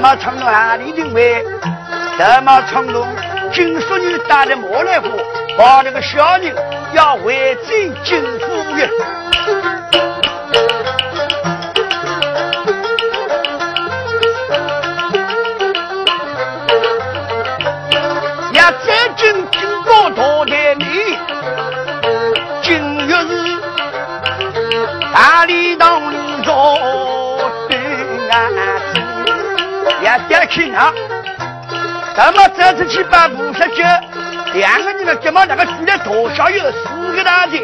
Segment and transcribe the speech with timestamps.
[0.00, 1.44] 他妈唱到哪里的为？
[2.16, 3.06] 他妈唱到
[3.52, 5.10] 金淑女带着马来虎。
[5.58, 6.54] 把那个小人
[6.94, 8.88] 要回进金府院，
[30.10, 30.92] 啊，要得去啊！
[32.16, 33.84] 咱们这次去把菩萨节。
[34.54, 37.56] 两个人的睫毛两个举来多少有四个大的。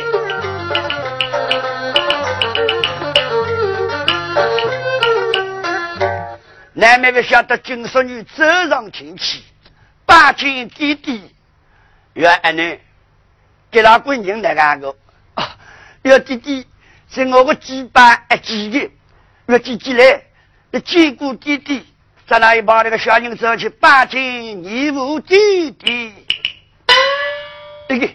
[6.72, 9.42] 难免不晓得金淑女走上前去，
[10.04, 11.34] 拜见弟弟。
[12.12, 12.78] 原来
[13.72, 14.94] 给老闺女那个，
[16.02, 16.64] 要弟弟
[17.10, 18.88] 是我的几拜一记的，
[19.46, 20.22] 要弟弟来，
[20.70, 21.84] 要见过弟弟，
[22.26, 24.20] 在那一把那个小人走去拜见
[24.64, 26.12] 义父弟弟。
[27.88, 28.08] 这个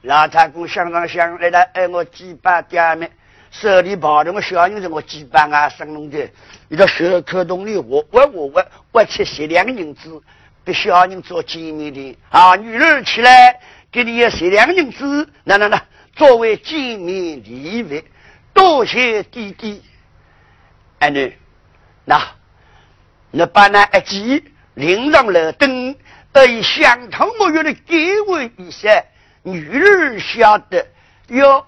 [0.00, 3.10] 老太公想上想来了，爱，我几把爹们
[3.50, 6.26] 手里抱着我小人子，我几把啊生弄的，
[6.70, 10.22] 一个手口洞里我我我我我切十两银子
[10.64, 13.60] 给小人做见面的啊，女儿起来
[13.92, 15.82] 给你十两银子，那那那
[16.14, 18.02] 作为见面礼物，
[18.54, 19.82] 多谢弟弟。
[21.00, 21.36] 哎女，
[22.06, 22.18] 那
[23.30, 25.96] 那把那一记领上了灯。
[26.48, 29.04] 以相同木月的给我一些，
[29.42, 30.86] 女儿晓得
[31.26, 31.66] 哟，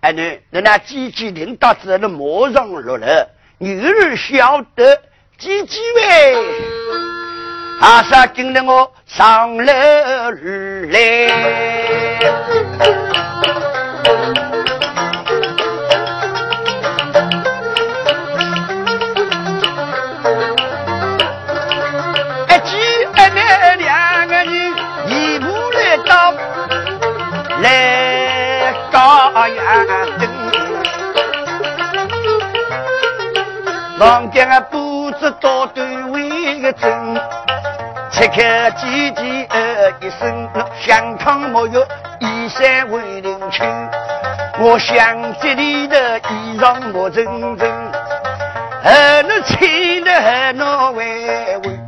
[0.00, 5.02] 哎，那那那几几领导子那马上落了，女儿晓得
[5.38, 6.36] 几几位，
[7.80, 11.28] 阿啥跟着我上楼来。
[14.12, 14.45] 来
[29.46, 29.62] 高远
[30.18, 30.28] 灯，
[33.96, 37.14] 房间啊布置到单位个正，
[38.10, 40.48] 切开几几呃一声，
[40.80, 41.78] 香汤沐浴
[42.18, 43.64] 衣衫为领秋。
[44.58, 47.24] 我想这里的衣裳我整
[47.56, 47.70] 整，
[48.82, 51.78] 还能穿的还能维维，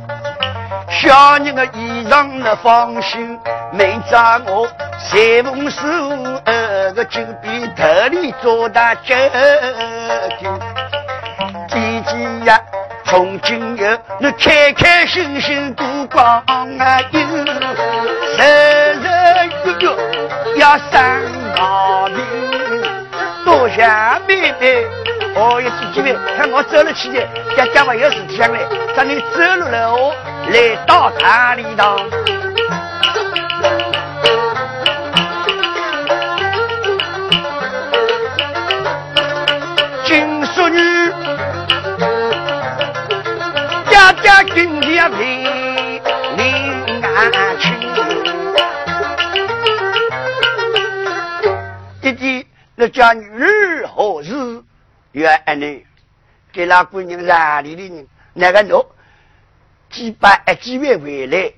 [0.89, 3.37] 小人的衣裳那放心，
[3.79, 4.67] 没扎我。
[5.09, 10.29] 裁缝师傅二个就比特里做大脚的，
[11.69, 12.59] 弟弟呀，
[13.05, 13.83] 从今后
[14.19, 16.43] 你开开心心过光
[16.77, 17.19] 啊有，
[18.37, 18.43] 日
[18.99, 19.07] 日
[19.63, 19.89] 月月
[20.57, 21.01] 要上
[21.55, 22.17] 大病，
[23.45, 23.87] 多谢
[24.27, 24.85] 妹妹，
[25.35, 27.25] 哦呀弟弟们，看我走了起来，
[27.55, 28.59] 家家还有事情来，
[28.93, 30.13] 咱们走路了
[30.51, 31.97] 来到大礼堂。
[44.61, 45.37] 今天陪
[46.35, 47.73] 你安去，
[52.01, 52.45] 弟弟，
[52.75, 54.61] 那家女儿何日
[55.13, 55.81] 原来
[56.51, 58.85] 给那姑娘哪里的人，那个喏，
[59.89, 61.53] 几百几月回来，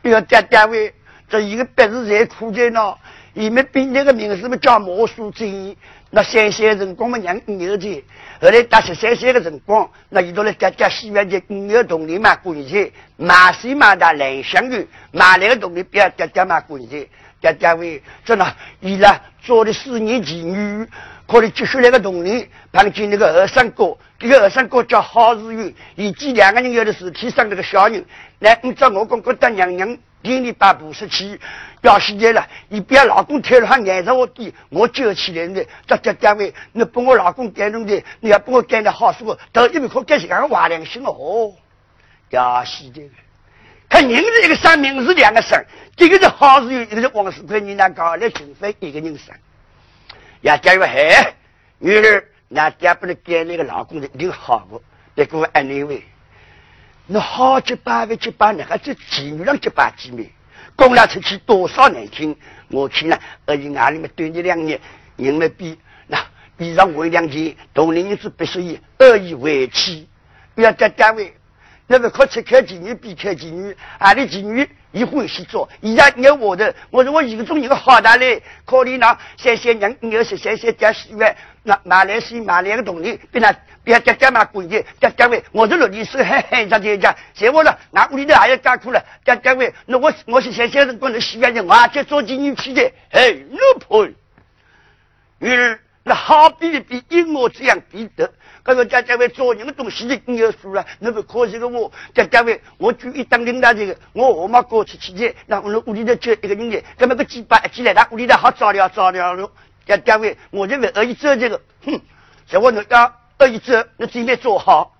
[0.00, 0.94] 要爹爹位
[1.28, 2.96] 这一个白日在苦在那，
[3.34, 5.76] 你们比那个名字么叫毛书珍。
[6.12, 8.04] 那三岁辰光嘛，娘牛的，
[8.40, 17.08] 后来到十三岁的辰光，那一到了家家西院的五牛同里买过去，买水买的来香鱼，买来个同里不要家家买过去，
[17.40, 20.84] 家家为这呢，伊拉做的四年妓女，
[21.28, 28.04] 可能接下来个同里碰见那个二三哥，这个二三哥叫郝日云，以及两个人有的是天生那个小人，
[28.40, 29.96] 来按照我公公的娘娘。
[30.22, 31.40] 给你把布施去，
[31.80, 35.66] 要现在了，你不要老公贴了还挨着我的，我救起来的。
[35.86, 41.52] 这这单位，你把我老公干弄的，你要把我干的好说，到一百块干些个良心哦。
[42.28, 43.02] 要现在，
[43.88, 45.64] 看人是一个三，名是两个生，
[45.96, 49.34] 这个是好事有，一个是王世奎，你那搞来情分一个人生。
[50.42, 51.34] 要假如嘿，
[51.78, 54.82] 女儿，那家不能干那个老公的一定好不？
[55.14, 56.04] 别给我安慰。
[57.12, 60.30] 那好几百万几百那还是妓女让几百几米，
[60.78, 62.36] 讲了出去多少难听，
[62.68, 64.78] 我去了，而且俺里面对你两年，
[65.16, 65.76] 人们比
[66.06, 66.24] 那
[66.58, 70.08] 衣裳为两件，同龄人是必须以恶意为妻，
[70.54, 71.34] 不要在单位。
[71.88, 83.54] 那个靠吃开妓女比开妓女，俺的妓女一欢喜做，一家捏我的，我说我一个钟一个好大嘞，可怜那三三娘，你要是三三加十万，那买来是买来个东西，别那
[83.84, 94.08] 别家家嘛贵的，家家位我这落地是很很上这家，谁我了，那屋里头还要加苦了，家家位那我我是三三人过来西边的，我去做妓女去的，哎，老婆，
[95.40, 98.32] 嗯，那好比的比鹦鹉这样比的。
[98.62, 101.90] 这个家家为做人的东西你要输了，那不可惜的我。
[102.14, 109.50] 家家为我举一当领导这个，我我妈过去期间，那我屋里头就一个人的，那么个几百一起来，他屋里头好照料照料了。
[109.96, 112.00] 家家为我认为二姨做这个，哼，
[112.46, 114.94] 叫我那要二姨做，那准备做好。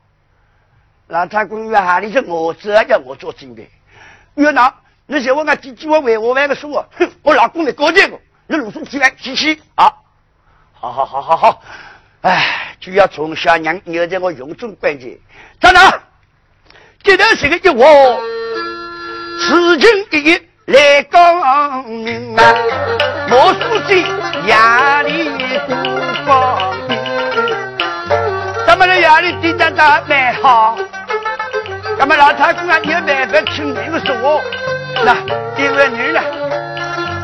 [1.07, 3.71] 那他公园哈里是我做，要我做准备。
[4.35, 4.73] 越南，
[5.07, 9.93] 那些我俺几几万为我万个说，哼，我老公来搞这个，那鲁肃起来机器啊，
[10.73, 11.63] 好好好好好。
[12.23, 15.19] 哎，就要从小娘留在我用中关节。
[15.61, 16.03] 站长，
[17.03, 18.21] 这头是个一窝，
[19.41, 22.55] 此情一来讲明啊，
[23.29, 23.59] 毛书
[23.89, 24.07] 记
[24.47, 25.29] 压力
[25.67, 25.75] 不
[26.25, 26.97] 放心。
[28.65, 30.79] 咱们的压力顶得大蛮好，
[31.99, 34.41] 咱们老太公啊，有办法听那个说话，
[35.05, 35.17] 那
[35.57, 36.21] 这位女呢，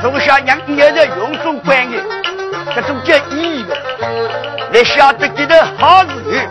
[0.02, 2.02] 从小娘留在用中关节，
[2.74, 3.76] 这种叫意义的。
[4.72, 6.48] 你晓得这头好事情，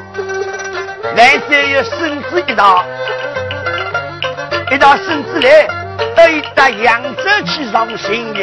[1.18, 2.86] 来三有孙子一道，
[4.72, 5.68] 一道孙子来，
[6.16, 8.40] 得到扬州去上新的，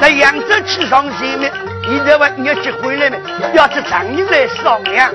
[0.00, 1.50] 在扬州去上新的，
[1.88, 3.18] 你这话你要结婚了没？
[3.54, 5.12] 要去长宁来商量。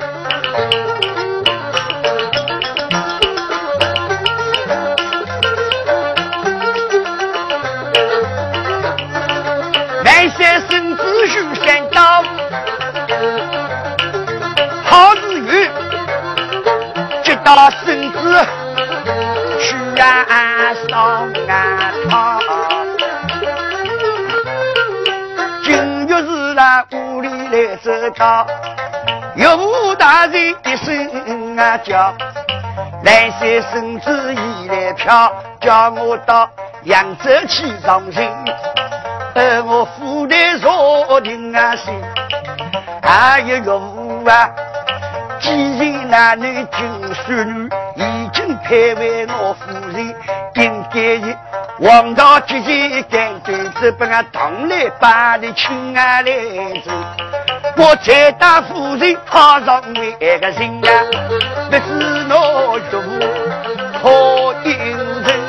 [10.03, 12.23] 来三孙子去山刀。
[17.43, 18.47] 到孙子
[19.61, 22.39] 去啊上啊堂，
[25.63, 28.47] 今日是那屋里来走道，
[29.35, 32.11] 有大人一声啊叫，
[33.03, 35.31] 来些孙子一来票，
[35.61, 36.49] 叫我到
[36.83, 38.27] 扬州去上任，
[39.35, 41.93] 而我府内坐定啊心，
[43.03, 43.77] 还有有
[44.25, 44.49] 啊。
[45.39, 50.13] 既然那女金孙女已经配为我夫人，
[50.55, 51.37] 应该是
[51.79, 56.33] 王道姐姐干对子，把俺当来把你亲啊来
[56.83, 56.91] 走。
[57.77, 60.91] 我才大夫人好上为个人呀，
[61.69, 63.01] 不知我如
[64.03, 64.11] 何
[64.51, 64.77] 好应
[65.23, 65.39] 承。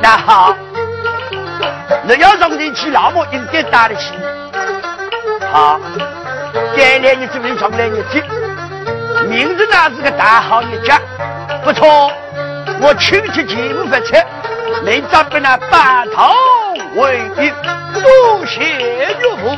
[0.00, 0.52] 那好，
[2.02, 4.14] 你要上人去，老母应该打得起。
[5.52, 5.78] 好，
[6.76, 8.20] 该来你这边上来你去。
[9.28, 11.00] 名字那是个大好一家，
[11.64, 12.10] 不错，
[12.80, 14.26] 我亲戚节目发财，
[14.84, 16.32] 明早跟那八堂
[16.96, 17.52] 为宾，
[17.94, 19.56] 多谢岳父。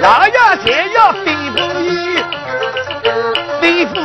[0.00, 1.24] 老爷才要吩
[1.54, 2.18] 咐你，
[3.60, 3.62] 吩
[3.94, 3.96] 咐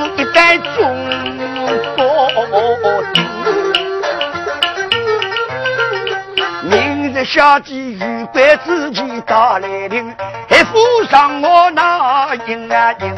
[7.30, 10.16] 小姐玉桂自己到来临，
[10.48, 10.78] 还扶
[11.12, 13.14] 上我那迎啊迎。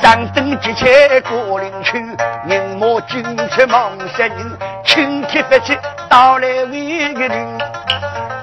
[0.00, 1.98] 张灯结彩过林秋，
[2.46, 5.76] 人马进出望山人，青天发起
[6.08, 7.58] 到来为个人。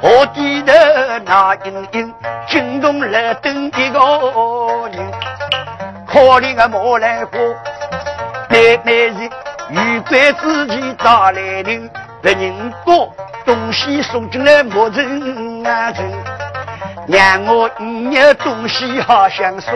[0.03, 0.71] 河底头
[1.25, 2.13] 那莺莺，
[2.47, 5.11] 惊动了等一个人。
[6.05, 7.31] 可怜个莫来花，
[8.49, 9.29] 妹妹是
[9.69, 11.89] 玉桂自己到来临，
[12.21, 13.13] 别人过。
[13.45, 16.11] 东西送进来，莫人啊人，
[17.07, 19.73] 让我一有东西好相送，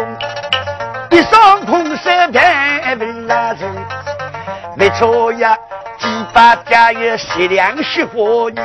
[1.09, 3.75] 一双空手盘问那人，
[4.77, 5.57] 没错呀，
[5.97, 8.63] 几百家有善良惜花人，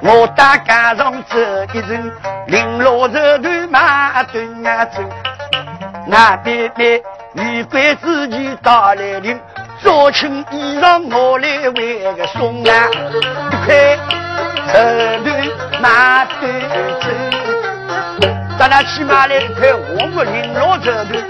[0.00, 1.38] 我大街上走
[1.72, 2.12] 一人，
[2.48, 5.00] 零落热头马蹲啊走，
[6.08, 7.00] 那边边
[7.34, 9.38] 女鬼自己打来领。
[9.82, 12.88] 早请衣裳我来为个送啊，
[13.50, 13.98] 一块
[14.72, 14.78] 绸
[15.24, 16.28] 缎马缎
[17.00, 17.04] 子，
[18.58, 21.20] 咱俩起码来一块黄木绫罗绸缎。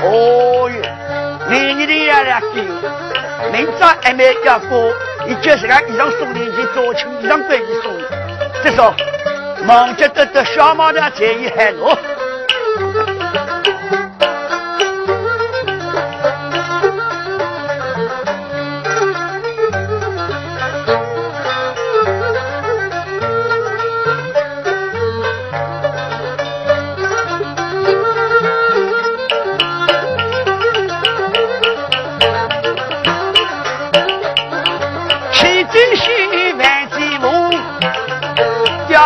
[0.00, 0.76] 哦哟，
[1.48, 2.62] 明年的也来给，
[3.52, 4.92] 明早还没要过，
[5.26, 7.92] 你就是个衣裳送礼去，早请衣裳给你送。
[8.64, 8.94] 再说，
[9.64, 11.96] 忙着得得小毛的这一海路，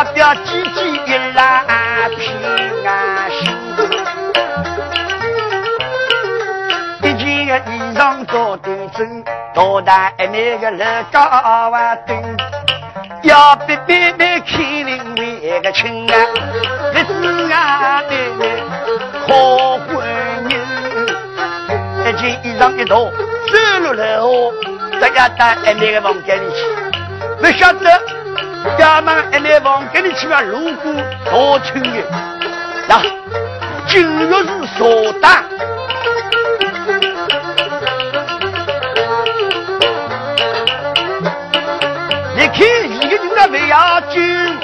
[0.02, 1.62] 要不要几几一拉
[2.08, 2.34] 平
[2.84, 3.56] 安心？
[7.04, 9.22] 一件个衣裳做对正，
[9.54, 12.20] 多大一那个乐高啊灯，
[13.22, 16.16] 要别别别开领为个亲啊，
[16.92, 18.60] 日子啊妹妹
[19.28, 20.04] 好婚
[20.50, 20.52] 姻，
[22.08, 24.52] 一件衣裳一套走路了
[25.00, 26.66] 大家到一那个房间里去，
[27.40, 28.21] 不晓得。
[28.78, 30.40] 家们还没房给你去嘛？
[30.42, 30.92] 路过
[31.30, 32.02] 多青的，
[32.88, 33.02] 那
[33.86, 35.44] 今日是说大，
[42.34, 42.58] 你看
[42.90, 44.58] 一个人的不要紧，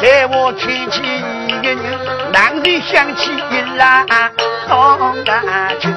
[0.00, 1.02] 在我亲戚
[1.48, 4.04] 一个人，男人想起一来
[4.68, 5.44] 伤感
[5.80, 5.94] 情。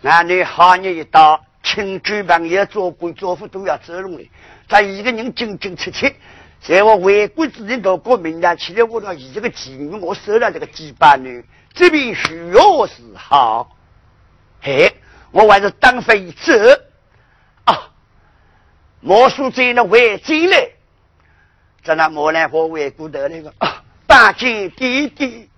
[0.00, 1.40] 男女好日一到。
[1.62, 4.30] 亲戚朋友做官做富都要走拢的，
[4.68, 6.12] 咱一个人进进出出，
[6.60, 13.76] 在我为官之前到过名堂，起来我到以这个妓女，我收了这个几百女，这边需要是好，
[14.60, 14.92] 嘿，
[15.30, 16.52] 我还是当飞走
[17.64, 17.90] 啊！
[19.00, 20.68] 魔术在那围进来，
[21.84, 25.48] 在那莫兰花围过头那个啊，大姐弟弟，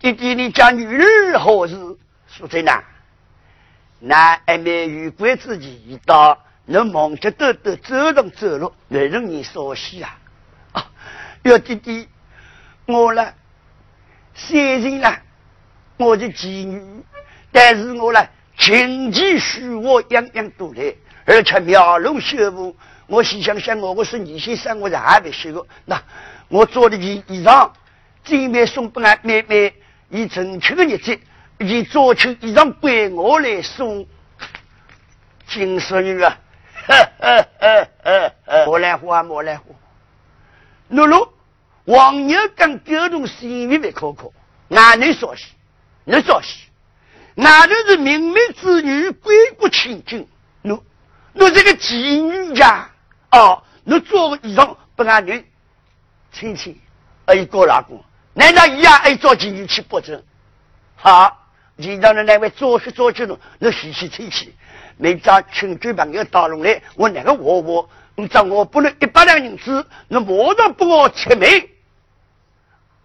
[0.00, 1.96] 弟弟你家女儿何事？
[2.26, 2.82] 说在哪？
[4.06, 10.18] 那还没遇鬼之前一到，那忙着都都走动走路，没人你说戏啊！
[10.72, 10.86] 啊，
[11.40, 12.06] 表弟弟，
[12.84, 13.32] 我呢，
[14.34, 15.16] 虽然呢，
[15.96, 17.02] 我是妓女，
[17.50, 20.94] 但是我呢，琴棋书画样样都来，
[21.24, 22.76] 而且妙容秀舞。
[23.06, 25.66] 我细想想，我我是你先生，我还没学过。
[25.86, 26.02] 那
[26.48, 27.70] 我做的衣衣裳，
[28.22, 29.72] 今天送给俺妹妹，
[30.10, 31.18] 以正确的日子。
[31.58, 34.06] 你做出一张归我来送，
[35.46, 36.36] 金丝女啊！
[38.66, 39.64] 莫来花，莫来花。
[40.88, 41.28] 奴奴，
[41.84, 44.30] 王牛跟狗同性命的可可，
[44.68, 45.46] 哪能说是？
[46.04, 46.66] 你说是？
[47.36, 50.28] 哪能是明媒之女，归国亲近？
[50.62, 50.82] 奴
[51.32, 52.90] 奴这个妓女家
[53.30, 55.44] 哦，奴做个衣裳不俺女
[56.32, 56.80] 亲戚，
[57.32, 60.20] 一个老公，难道一样爱做妓女去不成？
[60.96, 61.42] 好。
[61.76, 64.54] 你让人那位做事做事的，那细细吹气，
[64.96, 71.68] 每张亲戚朋友到拢来，我那个活活，你找我不能一百两银子，那马上不我切命，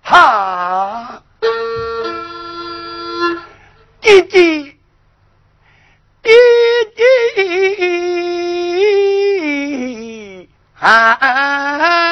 [0.03, 1.23] 哈，
[4.01, 4.77] 弟弟，
[6.21, 6.29] 弟
[6.95, 7.03] 弟，
[10.79, 12.08] 啊啊啊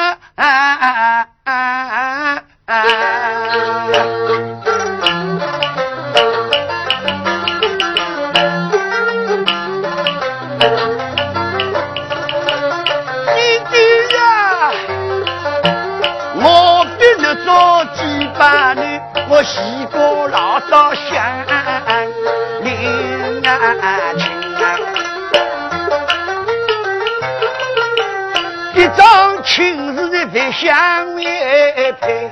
[30.28, 32.30] 亲自的白相面配，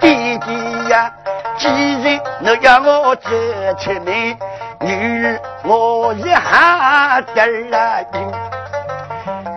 [0.00, 1.12] 弟弟呀，
[1.58, 3.30] 既然你要我走
[3.78, 4.36] 出门，
[4.80, 8.32] 女儿我一下得了病，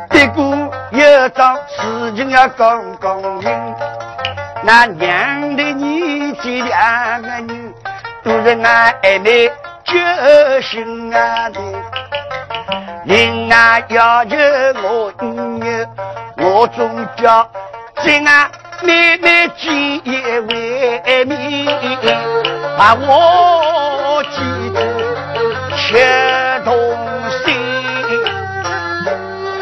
[0.09, 3.75] 不过有桩事情要讲讲明。
[4.63, 7.71] 那娘的年纪两个女，
[8.23, 9.51] 都是俺妹妹
[9.83, 11.59] 救心啊的。
[13.05, 14.35] 另外要求
[14.81, 15.13] 我，
[16.57, 17.45] 我总叫
[17.97, 18.49] 在俺
[18.81, 21.35] 妹妹见一为面，
[22.77, 24.79] 把我记住
[25.75, 25.83] 吃
[26.63, 26.73] 东
[27.43, 27.51] 西。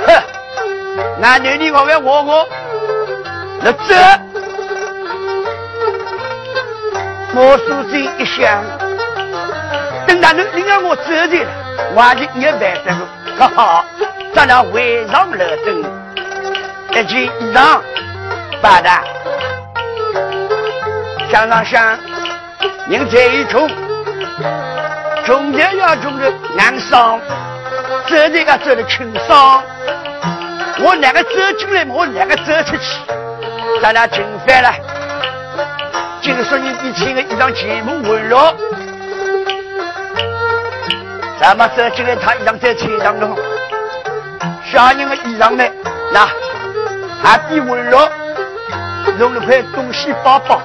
[0.05, 0.21] 哼，
[1.17, 2.47] 那女的我问我我，
[3.63, 3.95] 那这。
[7.33, 8.63] 我手机一响，
[10.05, 11.43] 等到你领着我走的，
[11.95, 12.87] 我就一万多个，
[13.39, 13.85] 哈哈，
[14.35, 15.83] 咱俩围上楼灯，
[16.93, 17.81] 一件衣裳，
[18.61, 18.89] 八的，
[21.31, 21.97] 想想想，
[22.87, 23.67] 人再一穷，
[25.25, 27.19] 穷的要穷的难伤，
[28.07, 29.63] 走的要走的轻松。
[30.85, 32.99] 我两个走进来，我两个走出去，
[33.81, 34.71] 咱俩进饭了。
[36.21, 38.55] 今说你你请个一张节目完了，
[41.41, 43.35] 咱们走进来他一张在车上中，
[44.71, 45.63] 小人的衣裳呢，
[46.11, 46.29] 那
[47.23, 48.11] 还比完了，
[49.17, 50.61] 弄了块东西包包。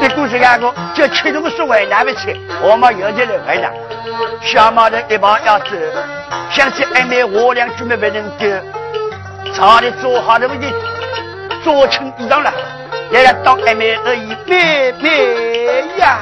[0.00, 3.72] 这故事讲个，就吃东西为难不起，我们有钱来为难。
[4.40, 5.66] 小毛的一帮要走，
[6.50, 8.48] 想起暧昧我俩准备不能丢，
[9.52, 10.72] 早的做好的问题，
[11.64, 12.52] 做成衣裳了，
[13.10, 16.20] 来了当暧昧而已，妹妹呀，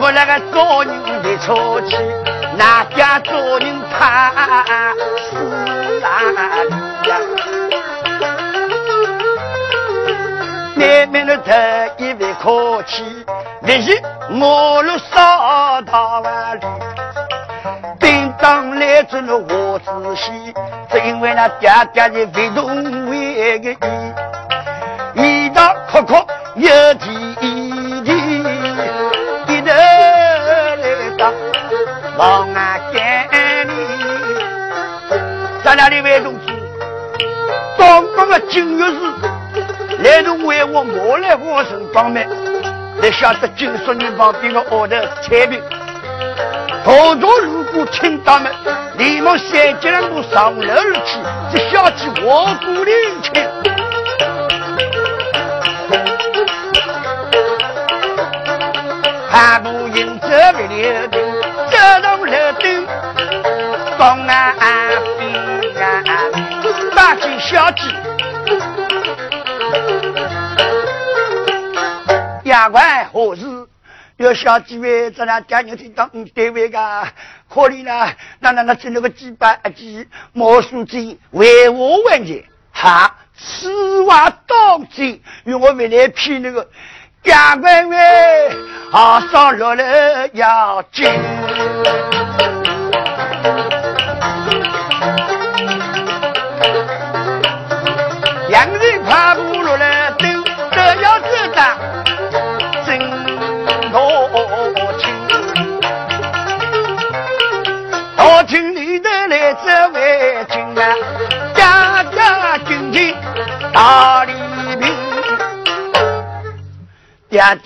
[0.00, 1.94] 如果那个做人的错气，
[2.56, 4.32] 哪家做人怕
[5.18, 5.36] 死
[6.00, 6.08] 哪
[6.64, 6.72] 里
[7.06, 7.18] 呀？
[10.74, 11.52] 妹妹的头
[11.98, 13.04] 一位客气，
[13.60, 14.02] 立时
[14.40, 16.64] 我入烧大碗里，
[18.00, 20.32] 叮当来着了我仔细，
[20.90, 23.76] 只因为那爹爹的非同为个意，
[25.12, 26.14] 一道哭哭
[26.56, 27.59] 又啼啼，
[38.50, 38.98] 今日是。
[40.02, 42.24] 来人为我我来我身帮忙，
[43.00, 45.62] 才晓得金属人旁边的后头彩屏，
[46.84, 48.50] 大家如果听到们，
[48.96, 51.18] 连忙三脚两步上楼去，
[51.52, 53.46] 这小姐我鼓领情。
[59.30, 61.20] 还不应这个流灯，
[61.70, 62.86] 走上楼顶，
[63.98, 64.54] 放啊
[65.18, 66.02] 飞啊，
[66.96, 68.09] 把金小姐。
[72.44, 73.42] 丫鬟何事？
[74.16, 76.78] 要小几位在那家人听到你单位个
[77.48, 85.18] 可怜了，那那那挣了个几百几毛书记，为我问钱，哈，此话当真？
[85.44, 86.68] 用我回来骗那个
[87.22, 87.96] 丫鬟喂，
[88.92, 91.10] 啊，上落了要紧。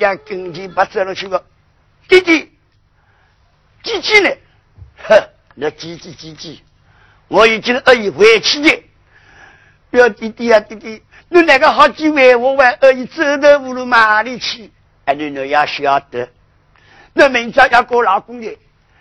[0.04, 1.42] 家家军军把走了去个
[2.08, 2.52] 弟弟，
[3.82, 4.36] 姐姐呢？
[5.08, 6.58] 呵，那姐姐姐姐，
[7.28, 8.82] 我已经恶意回去的。
[9.90, 14.70] 表弟弟啊，弟弟，你那个好几位我还恶意走投无路哪里去？
[15.06, 16.28] 哎，你你要晓得，
[17.14, 18.58] 那明朝要过老公的。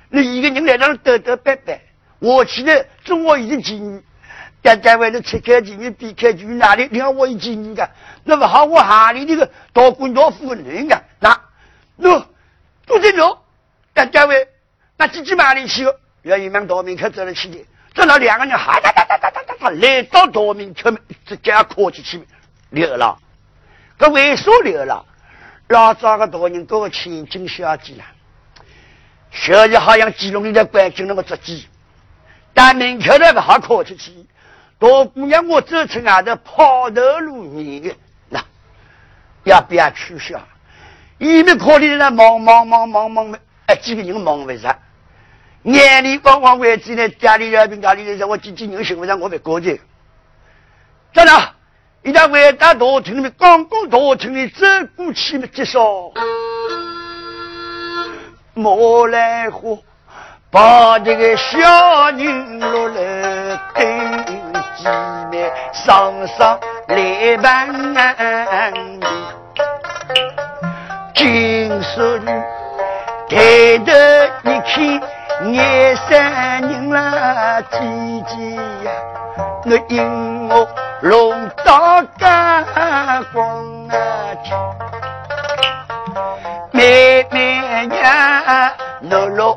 [0.09, 1.81] 你一个人来那嘚嘚拜拜，
[2.19, 3.77] 我去了，中午已经几
[4.63, 7.89] 年，在单位里吃开几年，比开几年，哪里让我一几年个？
[8.23, 11.29] 那么好，我哈里那个大官大夫人个，那，
[11.99, 12.25] 喏，
[12.85, 13.37] 都在喏，
[13.93, 14.47] 在单位，
[14.97, 15.85] 那几几哪里去？
[16.23, 22.25] 要一门大门口走了去的，这那两个人哈哒哒哒哒哒哒哒来到大门口门，直接跨进去
[22.69, 23.17] 溜了，
[23.99, 25.05] 这为啥溜了？
[25.67, 28.03] 老早个大人给我千金小姐了。
[29.31, 31.67] 小姐好像基隆里在关进那个捉鸡，
[32.53, 34.25] 但门口那个好靠出去。
[34.83, 37.95] 大姑娘，我走出外头跑头路你
[38.27, 38.43] 那
[39.45, 40.37] 要不要取消？
[41.19, 44.77] 一面可怜的忙忙忙忙忙的，哎，几个人忙为啥？
[45.61, 49.79] 年里往往为子呢，家里人、家里人，我几几人媳妇让我别过去。
[51.13, 51.31] 真的，
[52.03, 54.65] 一旦回到大厅里面，刚刚大厅里走
[54.97, 56.11] 过去了，介绍。
[58.53, 59.79] 莫来火，
[60.51, 64.02] 把这个小人落来等
[64.83, 64.89] 几
[65.31, 68.99] 面，上上来办理。
[71.15, 72.25] 金丝女
[73.29, 73.93] 抬头
[74.43, 74.73] 一看，
[75.53, 77.77] 眼三人啦，姐
[78.27, 78.91] 姐呀，
[79.65, 80.67] 我引我
[81.01, 82.65] 龙到干
[83.31, 83.93] 光啊
[84.43, 84.51] 去。
[86.71, 89.55] 妹妹呀，乐乐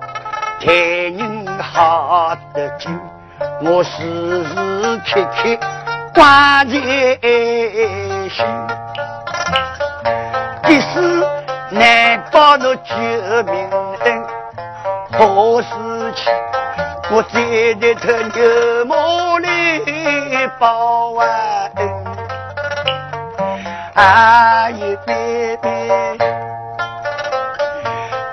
[0.61, 2.89] 待人好得久，
[3.61, 3.91] 我时
[4.45, 4.51] 时
[5.07, 5.59] 刻刻
[6.15, 6.71] 挂在
[8.29, 8.45] 心。
[10.65, 11.25] 即使
[11.71, 12.95] 难报那救
[13.51, 13.71] 命
[14.05, 14.25] 恩，
[15.13, 15.69] 何时
[16.15, 16.31] 去？
[17.09, 17.35] 我站
[17.81, 19.47] 在头牛毛里
[20.59, 21.25] 报恩。
[23.95, 25.11] 哎呀，妹
[25.63, 25.67] 妹。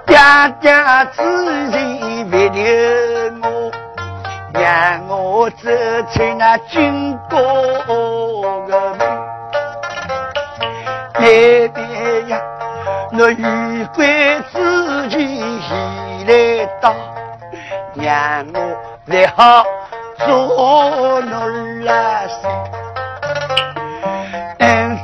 [0.08, 2.62] 家家之人别留
[3.42, 3.63] 我，
[4.64, 5.70] 让我走
[6.14, 7.38] 出那军国
[8.66, 9.00] 的门。
[11.20, 12.42] 妹妹呀，
[13.12, 16.96] 我玉桂之前已来到，
[17.96, 18.58] 让我
[19.08, 19.66] 来好
[20.20, 22.50] 做奴来生。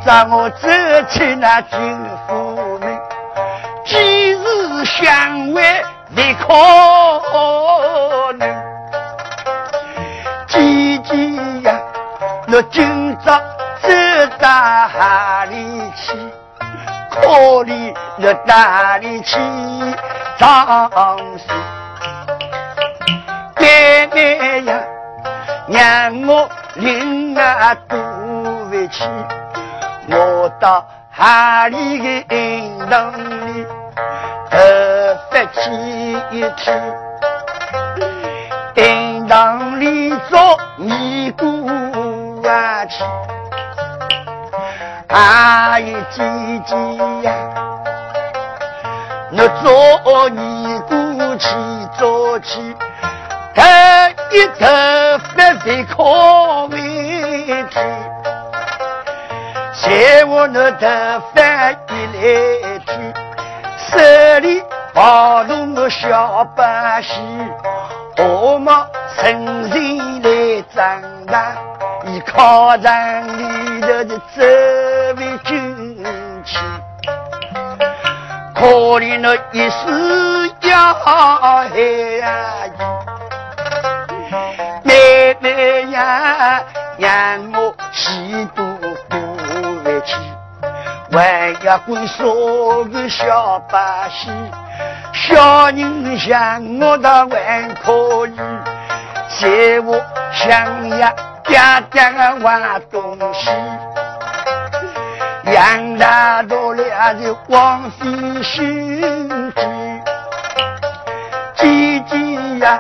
[0.06, 0.70] 让我走
[1.10, 1.78] 去那军
[2.26, 2.98] 府门，
[3.84, 3.98] 几
[4.32, 5.62] 日相会
[6.16, 6.48] 未可
[8.38, 8.69] 能。
[12.52, 13.38] 我今朝
[13.80, 13.90] 走
[14.40, 16.18] 到哪里去？
[17.12, 17.28] 可
[17.64, 19.38] 怜我哪里去？
[20.40, 20.90] 张
[21.38, 21.48] 氏，
[23.60, 24.80] 妹妹呀，
[25.68, 28.00] 让我领啊多
[28.72, 29.04] 回去。
[30.08, 30.84] 我到
[31.20, 33.12] 哪里的银堂
[33.46, 33.64] 里，
[34.50, 34.58] 头
[35.30, 35.70] 发起
[36.32, 36.72] 一去，
[38.82, 41.59] 银堂里做尼姑
[42.50, 43.04] 啊去，
[45.10, 46.24] 阿姨姐
[46.66, 46.76] 姐
[47.22, 47.32] 呀，
[49.32, 51.48] 我做你姑去
[52.00, 52.76] 做去，
[53.54, 53.62] 头
[54.32, 54.66] 一头
[55.36, 56.78] 发被可为
[57.70, 57.80] 去。
[59.82, 60.88] 在我那头
[61.36, 61.74] 发一
[62.16, 62.92] 来去，
[63.78, 67.22] 手里抱着我小把戏，
[68.18, 68.76] 我们
[69.16, 71.54] 成人来长大，
[72.20, 76.04] 依靠场里头的这位军
[76.44, 76.58] 去，
[78.54, 81.70] 可怜那一世要害
[82.18, 82.66] 呀！
[84.84, 86.62] 妹妹呀，
[86.98, 88.66] 让我几多。
[91.12, 94.30] 还要管所个小把戏，
[95.14, 98.38] 小人像我倒还可以，
[99.40, 100.00] 在我
[100.32, 101.14] 乡下
[101.50, 101.60] 爹
[101.90, 103.50] 爹个挖东西，
[105.52, 108.06] 养大多了的枉费
[108.44, 109.02] 心
[109.56, 109.62] 机。
[111.56, 112.80] 姐姐呀，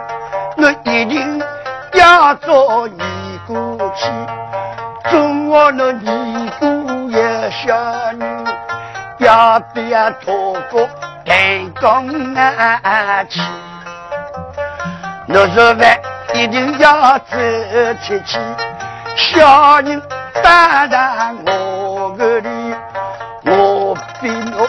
[0.56, 1.42] 我一定
[1.94, 3.02] 要做你
[3.48, 4.08] 姑去，
[5.10, 7.76] 做我那尼姑也小
[8.14, 8.24] 女。
[9.18, 10.88] 要不要拖过
[11.26, 13.42] 天宫啊去？
[15.28, 16.00] 我说饭
[16.39, 17.36] 一定要走
[18.02, 18.39] 出去，
[19.17, 20.02] 小人
[20.41, 22.49] 打打我个里，
[23.43, 24.65] 我比我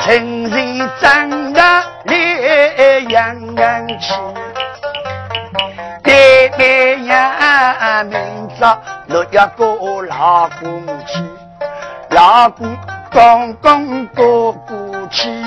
[0.00, 4.14] 成人长大来养养去。
[6.04, 8.18] 妹妹呀，明
[8.58, 11.22] 早我要过老公去，
[12.08, 12.74] 老公。
[13.10, 15.42] 公公过过去，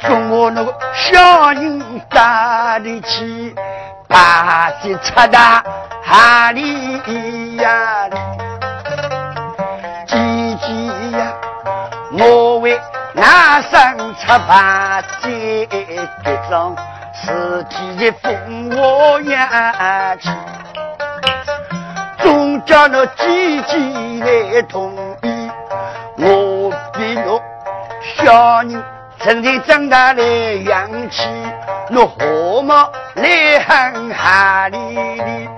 [0.00, 3.52] 送我那个小人打的去，
[4.14, 5.40] 把子擦到
[6.04, 8.08] 哈里呀？
[10.06, 10.16] 姐
[10.62, 11.32] 姐呀，
[12.16, 12.80] 我为
[13.12, 15.28] 那生擦把子
[15.66, 16.76] 的脏，
[17.12, 20.30] 尸体的风我扬起，
[22.20, 23.76] 总叫那姐姐
[24.54, 25.50] 来同意
[26.18, 26.72] 我。
[28.16, 28.84] 小人
[29.24, 30.22] 成天长大来
[30.66, 31.26] 养起，
[31.88, 35.48] 那何毛来喊哈里里，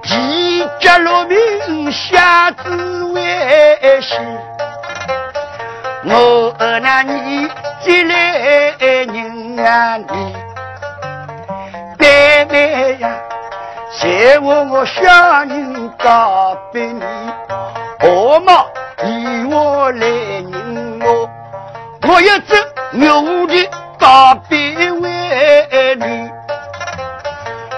[0.00, 4.14] 皮夹罗命下子为西。
[6.04, 7.48] 我那你
[7.82, 9.58] 进来人。
[9.58, 10.36] 啊你，
[11.98, 13.10] 妹妹呀，
[13.90, 15.02] 谢我我小
[15.46, 15.90] 人。
[15.98, 17.02] 告别你，
[17.98, 18.70] 何毛
[19.02, 21.28] 以我来认我。
[22.08, 22.56] 我要走
[23.00, 23.54] 牛的
[23.98, 26.30] 大别为你，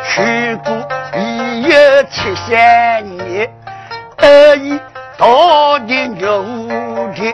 [0.09, 0.77] 去过
[1.17, 3.49] 一月七三年，
[4.17, 4.81] 得意
[5.17, 6.43] 到的牛
[7.15, 7.33] 的，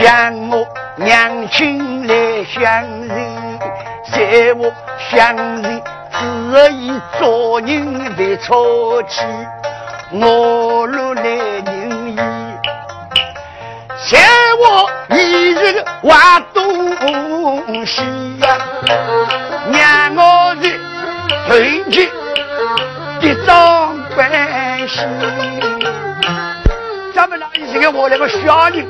[0.00, 2.62] 将我娘亲来相
[3.06, 3.58] 认，
[4.10, 4.72] 在我
[5.10, 9.20] 相认，只意做人别错气，
[10.12, 11.22] 我若来
[17.86, 18.02] 西
[18.40, 18.58] 呀，
[19.72, 22.08] 让我是邻居
[23.20, 25.00] 的脏关系。
[27.14, 28.86] 咱们那里是个我那个小人，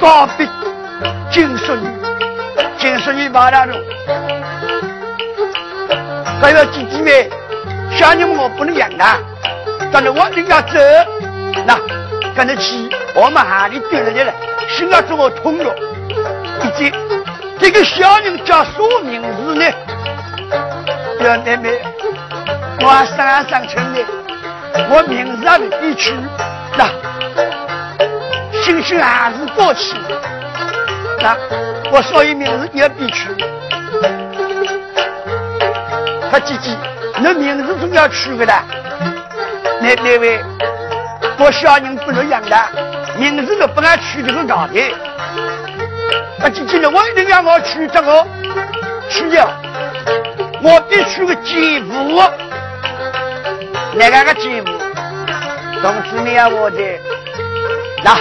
[0.00, 0.46] 告别
[1.30, 1.88] 金淑女，
[2.78, 3.74] 金淑女把那种，
[6.40, 7.28] 还有几几位
[7.96, 9.18] 小人我不能养他，
[9.92, 10.78] 但是我一定要走，
[11.66, 11.76] 那
[12.34, 12.88] 跟着去。
[13.14, 14.32] 我们喊里对着你了，
[14.68, 15.74] 心要做我痛了。
[16.62, 16.92] 以及
[17.64, 19.64] 这个小人叫什么名字呢？
[21.18, 21.80] 表妹妹，
[22.82, 24.04] 我上上村的，
[24.90, 26.12] 我名字还没取。
[26.76, 26.90] 那，
[28.62, 29.96] 兴许还是过去。
[31.20, 31.34] 那，
[31.90, 33.34] 我所以名字也必取。
[36.30, 36.76] 他姐姐，
[37.18, 38.46] 那名字总要取的。
[39.80, 40.38] 那那位，
[41.38, 42.56] 我小人不能养的。
[43.16, 45.13] 名字都不爱取这个高的。
[46.44, 48.26] 那今天我一定要我取这个
[49.08, 49.48] 取呀，
[50.62, 52.22] 我必须个姐夫，
[53.94, 54.70] 哪个个姐夫？
[55.80, 57.00] 同志们啊，我的，
[58.04, 58.18] 那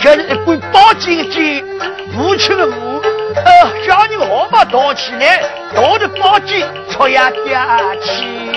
[0.00, 1.64] 这是一关宝金剑，
[2.12, 3.00] 父亲的父，
[3.36, 5.40] 呃，小人何把打起来，
[5.72, 8.50] 打的宝剑出呀掉起。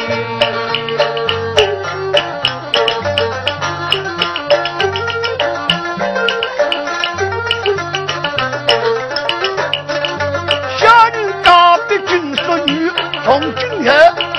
[13.28, 13.92] 从今日，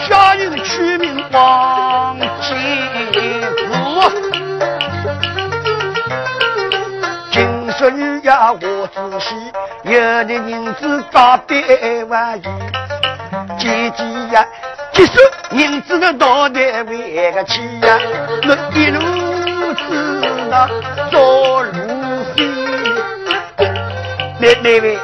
[0.09, 2.55] 小人取名王继
[3.69, 4.11] 福。
[7.31, 9.35] 今说女呀，我仔细，
[9.83, 9.93] 有
[10.25, 11.55] 的银子高百
[12.09, 12.45] 万亿。
[13.59, 14.43] 姐姐呀，
[14.95, 15.13] 即使
[15.51, 17.99] 银子的脑袋为个起呀，
[18.49, 19.01] 我一路
[19.75, 20.67] 子那
[21.11, 22.43] 做路飞。
[24.41, 24.99] 那那位，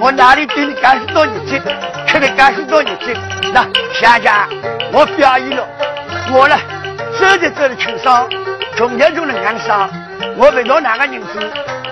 [0.00, 1.62] 我哪里对你干许多年情？
[2.06, 3.14] 吃了干许多日子，
[3.52, 4.48] 那现在
[4.92, 5.64] 我表演了，
[6.32, 6.56] 我呢
[7.18, 8.26] 走着走着轻伤，
[8.76, 9.90] 从前就能养伤。
[10.36, 11.38] 我问到哪个人子，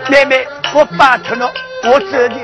[0.08, 1.52] 妹妹，我拜托了，
[1.84, 2.34] 我走的。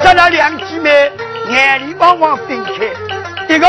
[0.00, 1.10] 这那两姐妹
[1.48, 3.66] 眼里往往分开，一个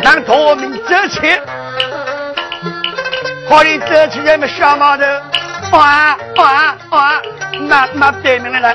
[0.00, 1.20] 让逃命走起，
[3.46, 5.04] 好里走起来么小毛头，
[5.76, 7.22] 啊啊啊，
[7.68, 8.74] 那那对面的来。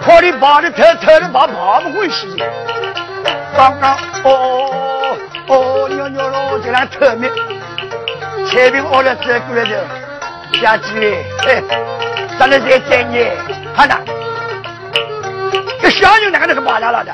[0.00, 2.28] 跑的跑的，偷偷的跑，跑不回去。
[3.56, 7.28] 刚刚哦哦，尿尿了，在那偷米。
[8.46, 9.84] 菜兵饿了走过来的，
[10.60, 11.62] 下几位，哎，
[12.38, 13.36] 咱那在专业，
[13.74, 13.96] 好的。
[15.80, 17.12] 这小人那个那个麻辣辣的，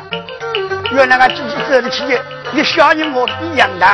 [0.93, 2.19] 原来个自己走的起，
[2.53, 3.87] 你小人我一样的，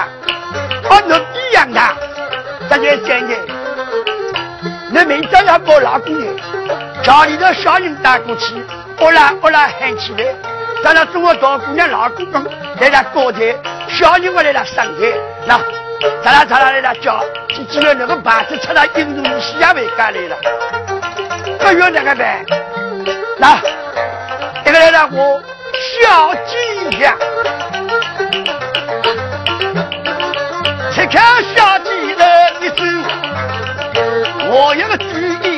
[0.88, 1.80] 哦，你一样的，
[2.68, 3.38] 咱在专业。
[4.90, 6.26] 那明早要搞老公的，
[7.06, 8.56] 家里的小人带过去。
[8.98, 10.24] 我来，我来喊起来！
[10.82, 12.44] 咱那中国大姑娘老公公
[12.80, 13.54] 来了高台，
[13.88, 15.14] 小人我来了上台。
[15.46, 15.56] 那
[16.24, 17.22] 咱俩咱俩来了叫，
[17.54, 20.36] 记记了那个牌子，出来印度尼西亚为干来了。
[21.60, 22.44] 这要那个办？
[23.38, 23.60] 那
[24.64, 25.40] 这个来了我
[26.00, 27.14] 小鸡呀，
[30.92, 31.22] 吃看
[31.54, 32.26] 小鸡的
[32.62, 33.04] 一声，
[34.50, 35.04] 我有个主
[35.48, 35.55] 意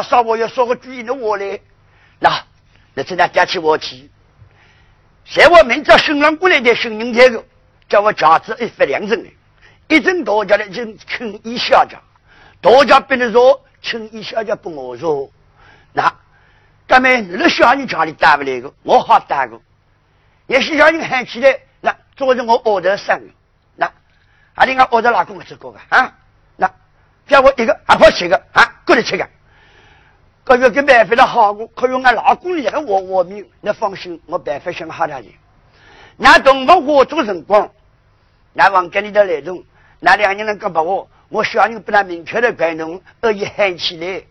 [0.00, 1.60] 那啥，我要说个注意的话嘞。
[2.20, 2.42] 那
[2.94, 4.10] 那在那夹起我去，
[5.30, 7.44] 在我明朝新郎过来的新人这个，
[7.86, 9.28] 叫我家子一发两阵的，
[9.88, 12.00] 一阵大家的就轻易下家，
[12.62, 15.30] 大家不能说轻易下家不我说。
[15.92, 16.10] 那
[16.88, 19.60] 咱们那小人家里带不来个，我好带个。
[20.46, 23.20] 也许小人喊起来，那坐在我窝头上，
[23.76, 23.92] 那
[24.54, 26.14] 还得我窝头老公吃过个啊？
[26.56, 26.72] 那
[27.26, 29.28] 叫我一个阿婆吃个啊，过来吃个。
[30.44, 35.28] 可要跟办法的好过，可用俺老公一个我我命，那放心，我办法想好点的。
[36.16, 37.70] 那东方火烛辰光，
[38.52, 39.62] 那王家里的来种，
[40.00, 44.22] 那两个人告把我，我小人不能明确的感动，恶意喊起来。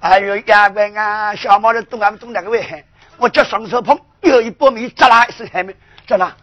[0.00, 2.82] 哎呦，丫鬟啊，小毛的东俺们东哪个会喊？
[3.18, 5.74] 我叫双手碰，有一把米，咋啦一声喊没？
[6.06, 6.36] 咋啦？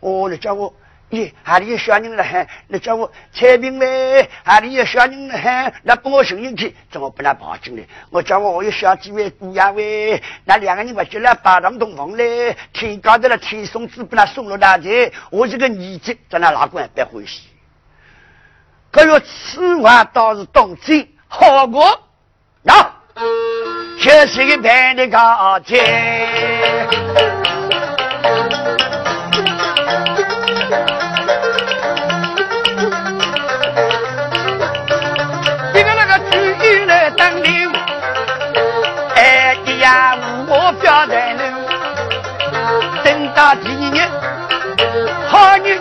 [0.00, 0.72] 哦，你叫我。
[1.10, 4.28] 咦，还里有小人来喊，那叫我彩屏嘞？
[4.44, 7.82] 还里有小人来喊，那不我寻进去，怎么不能跑进来？
[8.10, 12.54] 我叫我我有小几位姑爷喂，那两个人不就来八堂洞房嘞？
[12.74, 17.48] 天高的了，天送子不那送了大姐，我这个儿子在那哪管别欢喜？
[18.90, 22.02] 可要此话倒是动真，好过
[22.62, 22.94] 那
[23.98, 26.86] 就是一般的高姐。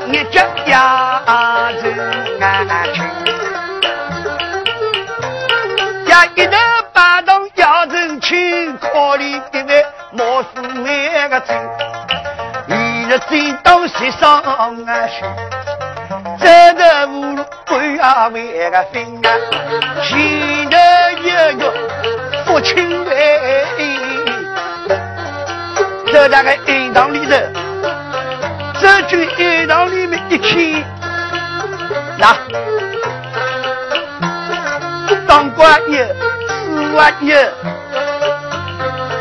[0.08, 3.04] 好女一脚压人安全，
[6.06, 6.58] 呀一头
[6.94, 11.58] 八动压人去，可怜的位莫是那个真，
[12.68, 14.78] 一日最东西上安
[15.10, 15.26] 去，
[16.40, 19.30] 走的无路不要为个分啊，
[20.04, 20.78] 前头
[21.22, 21.74] 一个
[22.46, 23.14] 父亲为。
[26.14, 27.36] 走那个银堂里头，
[28.88, 30.48] 走进银堂里面一看，
[32.18, 32.38] 那
[35.28, 36.06] 当官有，
[36.48, 37.36] 四万有，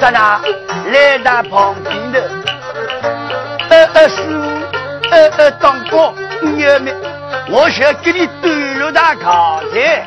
[0.01, 0.41] 在那
[0.93, 2.31] 来到旁边的，
[3.69, 6.95] 呃呃师傅，呃呃当哥，你有没？
[7.49, 10.07] 我想给你端入大炕菜。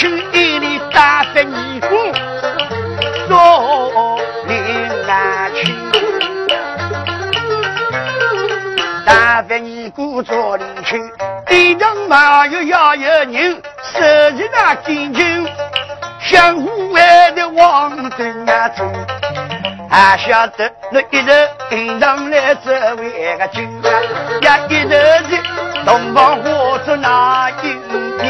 [0.00, 1.90] 后父亲一力打发义工，
[3.28, 4.56] 说林
[5.06, 5.74] 南去，
[9.04, 10.98] 打发义工做领去，
[11.46, 14.00] 地上马又要有人，手
[14.36, 15.46] 里那金金，
[16.18, 18.84] 向户外的往东啊走。
[19.90, 23.90] 还晓得那一头银上来这位个军啊，
[24.42, 25.24] 呀一头的
[25.84, 27.70] 东方火烛那英
[28.22, 28.29] 英，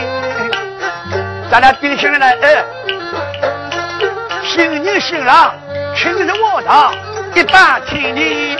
[1.50, 2.64] 咱俩冰心来哎，
[4.44, 5.52] 新人新郎
[5.96, 6.94] 请入我堂，
[7.34, 8.56] 一把千里，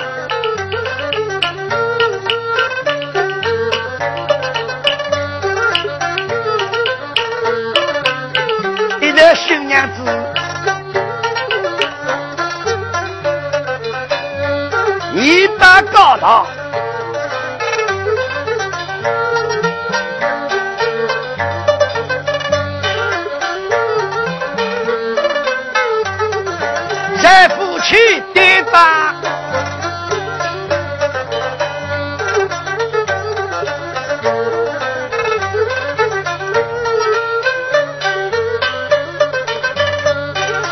[9.01, 10.03] 一头新娘子。
[15.15, 16.45] 一般高堂，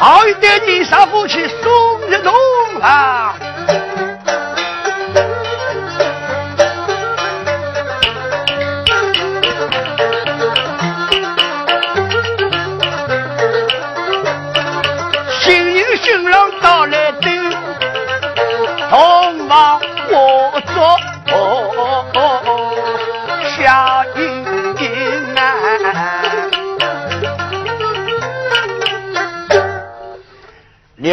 [0.09, 2.33] 好一对泥沙夫妻送着东
[2.81, 3.28] 啊！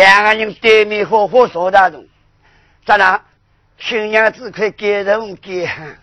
[0.06, 2.06] 两个人对面火火说大中，
[2.86, 3.24] 咋啦？
[3.80, 5.98] 新娘子快给人给喊，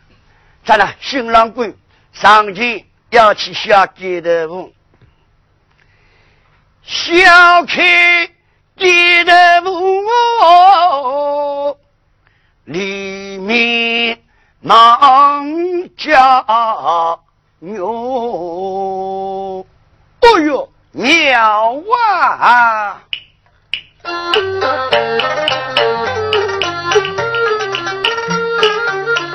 [0.64, 0.92] 咋啦？
[1.00, 1.72] 新郎官
[2.12, 4.72] 上前要去小给头
[6.82, 7.22] 小
[7.68, 8.28] 开
[8.74, 9.32] 给头
[10.40, 11.78] 哦，
[12.64, 14.20] 里面
[14.62, 15.48] 忙
[15.96, 17.20] 叫
[17.60, 19.64] 牛，哦
[20.44, 21.76] 哟，妙
[22.40, 23.00] 啊！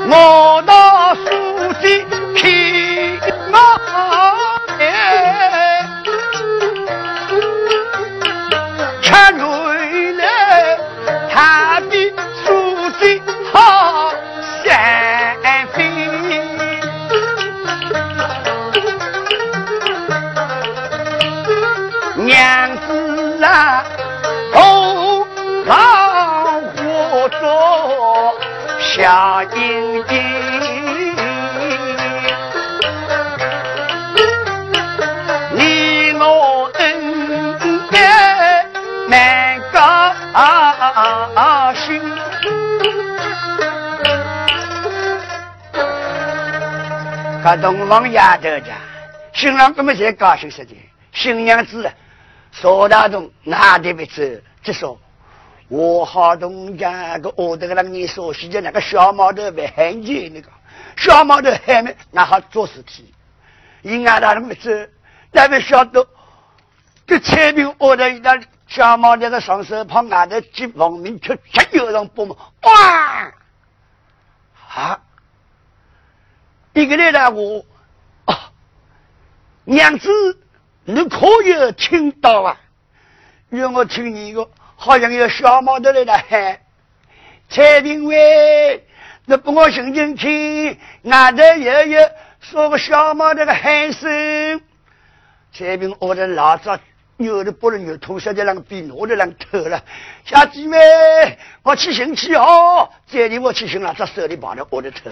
[0.10, 1.22] 我到书
[1.82, 2.06] 记
[47.48, 48.76] 看东方丫头家，
[49.32, 50.76] 新郎哥们才高兴死的，
[51.14, 51.90] 新娘子
[52.52, 54.22] 说大东哪里不走？
[54.62, 55.00] 就说。
[55.70, 60.50] 我好东家个我这个让你熟悉的那个小毛头没很见那个
[60.98, 63.14] 小毛头还没那好做事体，
[63.82, 64.70] 应该他们走，
[65.32, 66.06] 那边晓得
[67.06, 73.32] 这彩屏我的一个小毛头的双手旁外头几亡命却却有人帮忙哇
[74.76, 75.00] 啊！
[76.82, 77.66] 一个来了我
[78.26, 78.52] 啊，
[79.66, 80.10] 娘子，
[80.86, 82.56] 你可有听到啊？
[83.50, 84.48] 让我听你一个。
[84.80, 86.60] 好像有小猫的来了喊，
[87.50, 88.86] 蔡评委，
[89.26, 92.10] 你不我心情听，外头又有
[92.40, 94.62] 说个小毛头的喊声。
[95.52, 96.78] 蔡评我的老早
[97.18, 99.84] 扭的不能扭，头晓得啷个比我的啷偷了。
[100.24, 105.10] 小几位，我去行去哦，这里我去行了，这手里绑着我的头，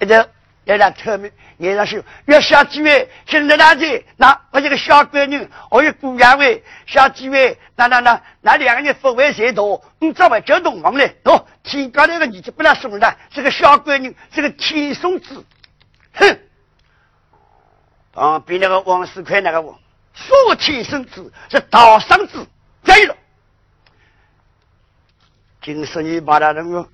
[0.00, 0.26] 一直。
[0.66, 4.04] 要让他们，脸上是要小几位，现在哪里？
[4.16, 9.82] 那我这个小闺女，我有姑娘位，小几位，那那那那两个人分为谁多？
[10.00, 11.16] 你这位叫东王嘞？
[11.22, 15.44] 哦，天高那个女子不能送了，这个小闺女是个天送子，
[16.14, 16.38] 哼！
[18.12, 19.78] 旁边那个王世奎那个王，
[20.14, 22.44] 说天生子是道生子，
[22.82, 23.16] 对了。
[25.62, 26.88] 今十你把他那个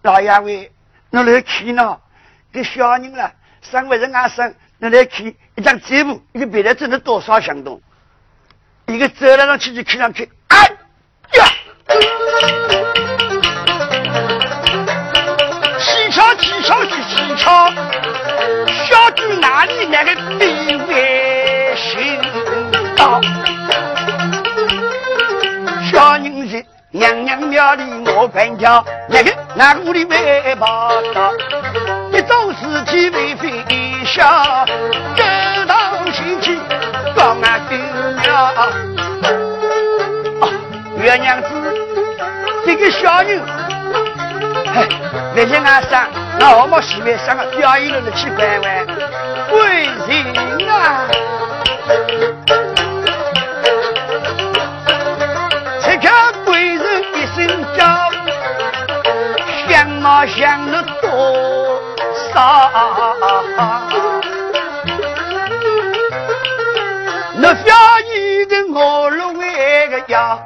[0.00, 0.72] 老杨位，
[1.10, 2.00] 那来去呢？
[2.52, 3.32] 给小人了，
[3.62, 5.26] 三位人阿生，你来看
[5.56, 7.80] 一张纸布，一个别的挣了多少响动？
[8.86, 10.58] 一个走了上去就看上去，哎
[11.38, 11.44] 呀！
[15.78, 17.70] 蹊跷蹊跷是蹊跷，
[18.86, 22.20] 小猪哪里那个地位行
[22.96, 23.20] 道？
[25.90, 31.32] 小人是娘娘庙里我管家，那个那个屋里没报道，
[32.66, 33.64] 一种事体为非
[34.04, 34.66] 小，
[35.16, 35.22] 走
[35.66, 36.58] 到前去
[37.14, 38.72] 光啊丢了。
[40.98, 41.48] 月娘子，
[42.64, 43.40] 这个小人，
[44.74, 44.88] 哎，
[45.34, 46.08] 那天晚上，
[46.40, 48.86] 那我们戏台上表演了那七百万，
[49.48, 51.06] 贵人啊！
[55.82, 56.12] 只看
[56.44, 57.46] 贵人一声
[57.76, 57.84] 叫，
[59.68, 60.65] 相貌像了多
[62.36, 62.70] 少？
[67.38, 67.74] 那表
[68.12, 70.38] 演的我入为个呀？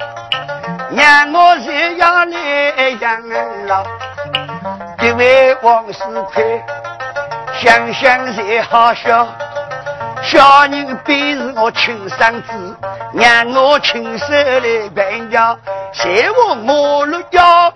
[0.93, 3.21] 让我这样来养
[3.67, 3.85] 老，
[4.99, 6.01] 这位王世
[6.33, 6.63] 奎，
[7.61, 9.27] 想想才好笑。
[10.23, 12.77] 小人本是我亲生子，
[13.15, 15.59] 让我亲手来管教，
[15.93, 16.73] 谁我马
[17.07, 17.73] 路腰，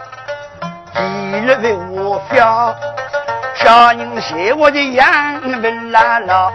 [0.95, 2.73] 地了为我表。
[3.65, 6.53] 小人谁我的养不拉老。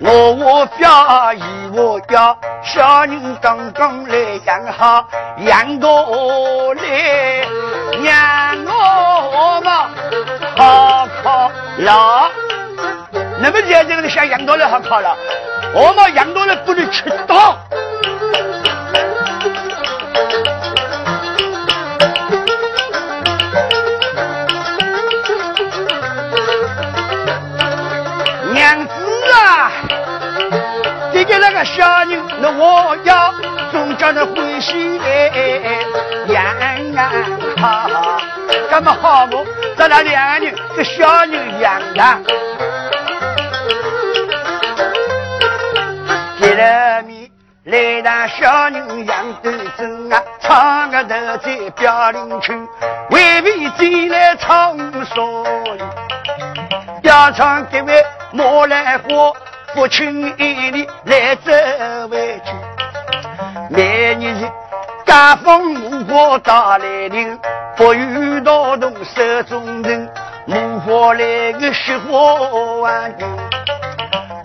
[0.00, 1.42] 我我表姨
[1.72, 5.06] 我表，小人刚刚来养好，
[5.38, 7.46] 养过来，
[8.02, 9.88] 让我嘛
[10.56, 11.48] 好考
[11.78, 12.28] 了。
[13.38, 15.16] 那么现在这个想养到了好考了，
[15.72, 17.56] 我嘛养到了不能吃到。
[31.38, 33.32] 那个小人，那我要
[33.70, 35.00] 总叫他欢喜
[36.28, 37.10] 养养
[37.56, 38.20] 好，
[38.70, 39.46] 那么好不？
[39.76, 42.02] 咱那两个人，这小人养的，
[46.40, 47.30] 见了面
[47.64, 52.52] 来让小人养端正啊，唱个头在表林区，
[53.10, 59.32] 未必进来唱所以，要唱这位莫来花。
[59.74, 61.52] 父亲一里来走
[62.10, 62.52] 回去，
[63.70, 64.50] 每年是
[65.06, 67.38] 家风木火打来临，
[67.76, 70.10] 不与劳动手中人，
[70.46, 72.34] 木火来个雪花
[72.80, 73.26] 万顷，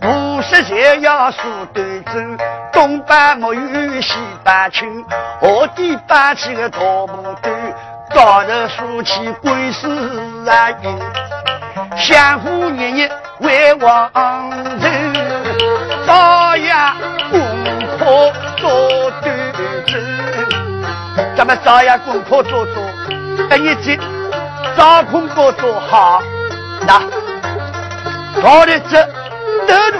[0.07, 1.39] 五十岁要数
[1.73, 2.37] 端正，
[2.71, 4.13] 东半木有西
[4.43, 5.03] 半青，
[5.41, 7.73] 河底搬起个大木墩，
[8.13, 9.87] 高头竖起鬼事
[10.47, 10.99] 啊云，
[11.97, 13.09] 相互日日
[13.39, 14.09] 为王
[14.79, 15.13] 人。
[16.05, 16.95] 朝阳
[17.31, 17.39] 功
[17.97, 19.53] 课做端
[19.87, 19.93] 正，
[21.35, 22.75] 咱们朝阳功课做做，
[23.49, 23.99] 第一节
[24.77, 26.21] 早功课做好，
[26.85, 27.01] 那
[28.41, 29.03] 搞的这
[29.67, 29.99] 德路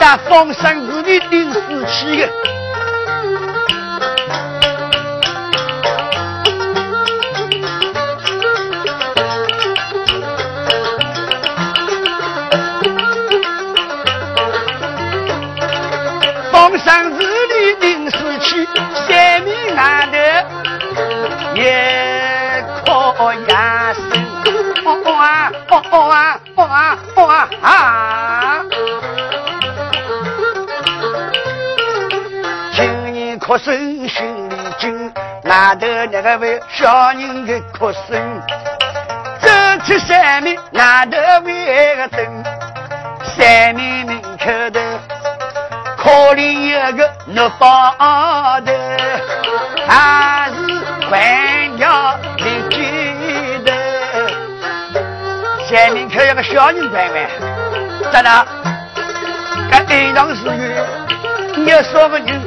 [0.00, 2.28] 在方山寺里临死去的。
[18.44, 18.68] 去，
[19.08, 20.16] 三面外头
[21.54, 24.02] 也可压声。
[24.84, 28.62] 哦哦啊哦哦啊哦啊哦啊啊！
[32.74, 35.12] 今年哭声心里惊，
[35.44, 38.42] 外头那个为小人的哭声，
[39.40, 39.48] 走
[39.86, 41.16] 出山面外头
[41.46, 42.44] 为个灯，
[43.36, 45.13] 山面门口头。
[46.04, 47.90] 可怜一个六八
[48.60, 48.72] 头，
[49.88, 50.54] 还是
[51.08, 52.76] 还要立记
[53.64, 53.72] 头。
[55.66, 57.26] 前面看一个小人官官，
[58.12, 58.46] 咋的？
[59.88, 60.42] 这安常事
[61.56, 62.38] 你要少个人，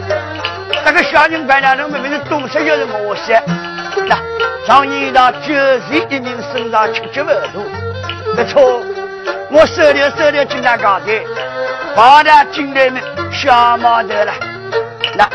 [0.86, 3.42] 那个小人官两人明明是东西就是我些。
[4.06, 4.20] 那
[4.68, 5.48] 常年到九
[5.90, 7.64] 岁一名身上七七万多，
[8.36, 8.84] 没错，
[9.50, 11.12] 我手里手里经常搞的，
[11.98, 13.02] 跑到进来呢。
[13.34, 14.32] 小毛头了，
[15.16, 15.28] 那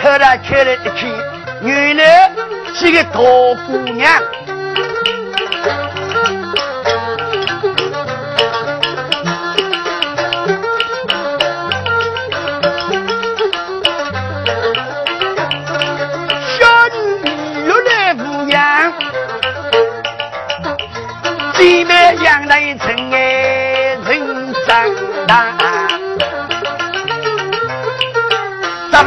[0.00, 0.96] 突然开了一看，
[1.62, 2.32] 原来
[2.74, 3.20] 是个大
[3.66, 4.10] 姑娘。
[16.56, 16.58] 小
[16.94, 16.98] 女
[17.66, 18.90] 越来姑娘，
[21.58, 22.40] 姐妹养。
[22.46, 23.19] 内城哎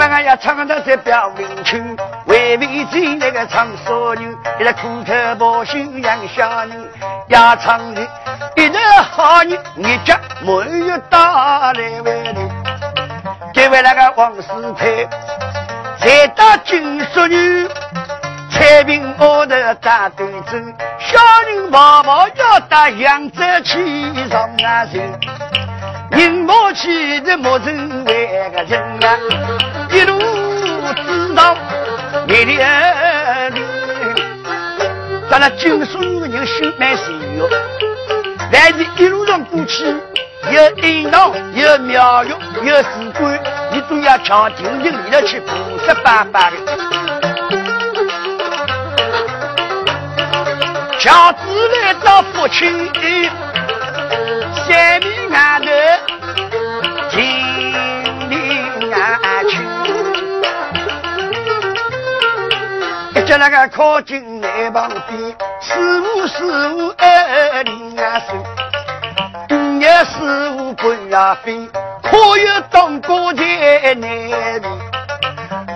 [0.07, 1.81] 们俺要唱到这表明去，
[2.25, 6.89] 为为在那个唱少女，一个苦口婆心养小人，
[7.27, 8.01] 要唱的
[8.55, 12.41] 一个好人，你家没有打来为的，
[13.53, 14.47] 这位那个王师
[14.77, 15.07] 太，
[15.99, 17.67] 才到金淑女。
[18.51, 25.01] 太平我的大对阵，小人毛毛要打扬州去上啊去，
[26.11, 29.17] 人莫气的莫成为个人啊，
[29.93, 30.19] 一路
[30.95, 31.55] 知道
[32.27, 33.61] 美丽儿女，
[35.29, 37.47] 咱那军属的人心蛮细哟，
[38.51, 39.85] 但是一路上过去，
[40.51, 42.29] 有引导，有庙宇，
[42.63, 42.85] 有士
[43.19, 43.39] 官，
[43.71, 46.57] 你都要强听听里头去菩萨拜拜的。
[50.97, 51.37] 小子
[51.83, 52.89] 来到父亲
[54.65, 55.65] 三面外头
[63.33, 65.19] 一见那个靠近南旁边，
[65.59, 68.37] 师傅师傅二零二岁，
[69.57, 71.67] 五爷师傅滚呀飞，
[72.03, 74.07] 可有当过在南
[74.61, 74.61] 边。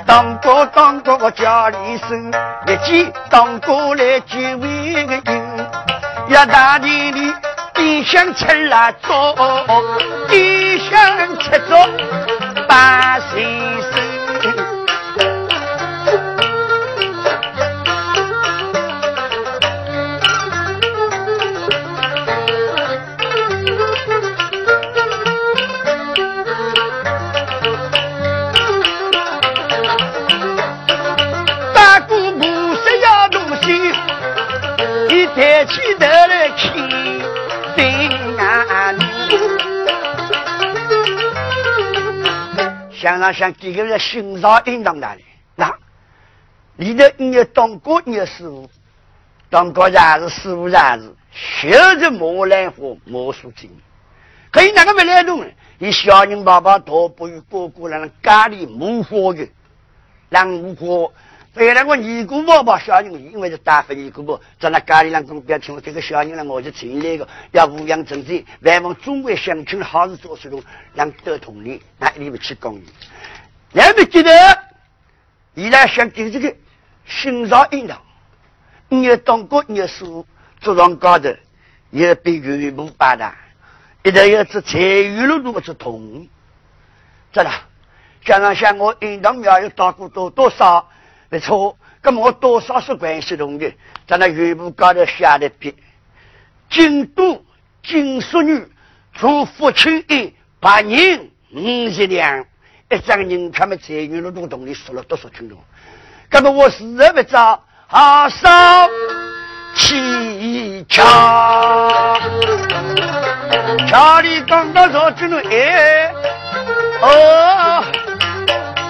[0.06, 2.32] 当哥当哥我家里生，
[2.68, 5.68] 立即当过来几位个人，
[6.30, 7.34] 要大地里
[7.80, 9.36] 一想吃辣粥，
[10.30, 11.76] 一想吃粥
[43.28, 45.24] 想上想几个人欣赏应当哪里？
[45.56, 45.74] 那
[46.78, 48.70] 里头你要当过你的师傅，
[49.50, 53.70] 当过啥子师傅啥子，学着磨兰花魔术精。
[54.52, 55.46] 可以哪个没来弄？
[55.78, 59.48] 你小人爸爸都不与哥哥让家里木火的，
[60.30, 61.12] 让木火。
[61.60, 72.84] 原来我尼姑婆把小人，因为是大分尼姑婆，在那家里人跟不要听我这个小人呢，我就请来个要抚养正直，万望中国乡亲好事做出来，让得同理，那你们去公益。
[73.72, 74.32] 你们记得，
[75.54, 76.56] 你来想给这个
[77.06, 78.02] 欣赏引导，
[78.90, 80.26] 你要当过你要书，
[80.60, 81.30] 桌上高头
[81.90, 83.36] 也比玉木八大，
[84.04, 86.28] 一定要是财运路路是通，
[87.32, 87.52] 真的。
[88.24, 90.88] 加上像我引导庙有打过多多少。
[91.30, 93.70] 没错，那么我多少是关系中的，
[94.08, 95.76] 在那玉部高头写的笔，
[96.70, 97.44] 京都
[97.84, 98.66] 金淑女
[99.14, 101.20] 从父亲一百年
[101.54, 102.46] 五十两，
[102.90, 105.58] 一张人他们在玉路洞洞里说了多少清楚？
[106.32, 108.50] 那么我是不找好少
[109.76, 111.04] 蹊跷，
[113.86, 116.10] 家里刚刚说进了哎，
[117.02, 117.84] 哦，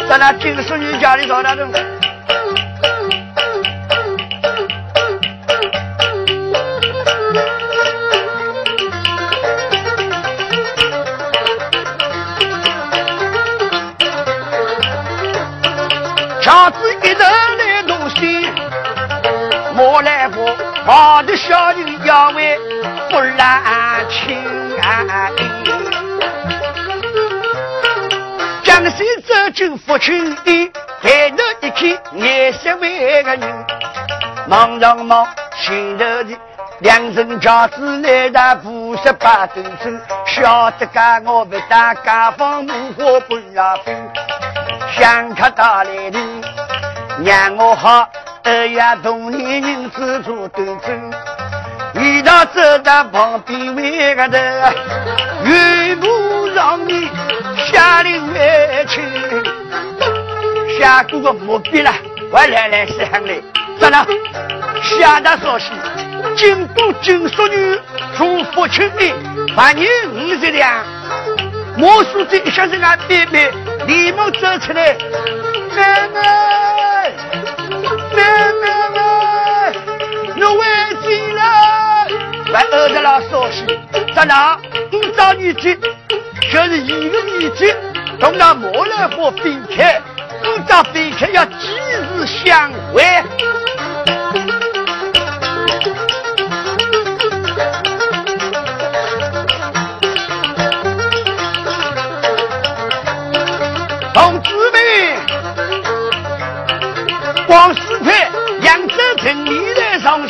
[0.08, 1.97] 在那金淑女家里找那种。
[20.90, 22.58] 我的小人要为
[23.10, 23.62] 不染
[24.10, 24.38] 情。
[28.64, 30.72] 江西走进父亲的，
[31.02, 31.82] 抬头一看，
[32.16, 33.66] 眼色为个人，
[34.48, 35.28] 忙忙忙，
[35.58, 36.38] 心头的
[36.80, 43.94] 两层轿子来到五十八斗村，晓得干我不打家房，木火不让分。
[44.98, 46.20] 想他打来的，
[47.26, 48.08] 让我好
[48.50, 51.12] 二呀同年人自助斗争，
[52.02, 54.38] 一道走到旁边为个头，
[55.43, 57.10] 岳母让你
[57.58, 59.04] 下令为亲，
[60.80, 61.93] 下过个目标了，
[62.32, 63.36] 我来来想来，
[63.82, 64.08] 咋了？
[64.82, 65.74] 下达消息，
[66.38, 67.78] 京都金淑女
[68.16, 69.14] 从父亲的
[69.58, 70.86] 百年五十两，
[71.76, 73.52] 魔术这一下子俺妹妹。
[73.88, 74.95] 李某走出来，
[75.76, 75.84] 妹
[76.14, 76.22] 妹，
[77.82, 78.18] 妹
[78.62, 79.00] 妹妹，
[80.36, 80.58] 你回
[81.04, 81.40] 去了。
[82.52, 83.66] 来二的老少息，
[84.16, 84.58] 在哪？
[84.92, 85.76] 五张年纪，
[86.52, 87.74] 就是一个年纪，
[88.20, 90.02] 同那莫兰花分开，
[90.44, 93.04] 我找分开要及时相会？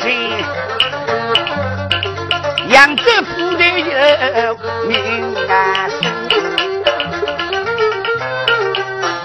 [0.07, 0.13] 来
[0.45, 5.99] 伤心，扬州府内有命啊生。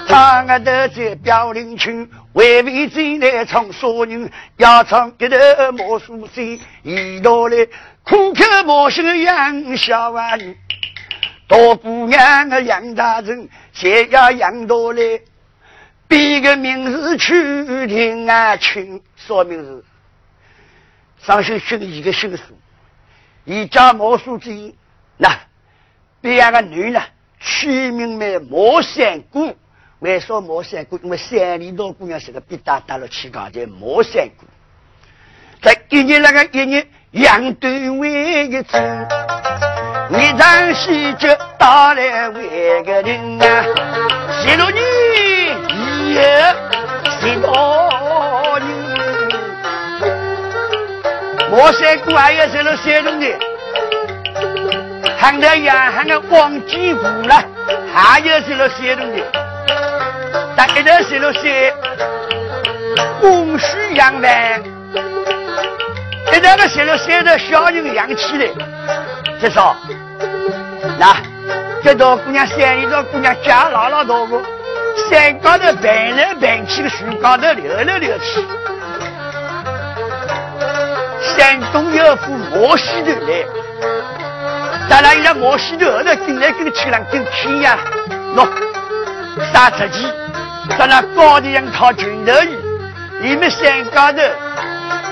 [0.07, 5.37] 他个头在表林区，为为进来唱少人，要唱一头
[5.71, 7.65] 毛书生，一道来
[8.03, 10.55] 苦口婆心养小娃女。
[11.47, 15.21] 大姑娘的杨大人，想要养大来，
[16.07, 19.83] 比个名字去听啊亲，说明是
[21.25, 22.43] 上学学一个新书，
[23.45, 24.75] 一家魔术之一，
[25.15, 25.29] 那
[26.19, 27.01] 别个女呢，
[27.39, 29.55] 取名为魔三姑。
[29.99, 30.99] 为说毛三姑？
[31.01, 34.45] 因为山里头姑娘是个比大大了去搞的魔三姑，
[35.61, 38.77] 在一年那个一年养对为一次。
[40.09, 43.63] 你张喜就打来为个人啊，
[44.43, 44.79] 谢了你
[46.13, 46.53] 也
[47.21, 48.02] 谢到
[51.55, 53.31] 莫三姑还要谢了谢了你，
[55.19, 57.43] 喊得呀喊个王继福了，
[57.93, 59.23] 还要谢了谢了你。
[60.57, 61.71] 但一头谢了谢，
[63.21, 64.63] 公需养饭，
[66.33, 68.47] 一头个谢了谢的小人养起来，
[69.39, 69.75] 至少。
[70.97, 71.15] 那
[71.83, 74.41] 这道姑娘，山里头姑娘家老老大个，
[75.07, 78.43] 山高头盘来盘去，树高头溜来溜去。
[81.37, 83.45] 山东有副毛西头来，
[84.89, 87.77] 当然伊拉毛西头后头进来跟去了跟天呀，
[88.35, 88.47] 喏，
[89.51, 90.05] 杀出去，
[90.77, 92.57] 在那高的人套拳头里，
[93.21, 94.19] 你们山高头